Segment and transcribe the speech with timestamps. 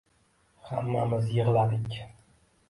[0.69, 2.01] Hammamiz yig’ladik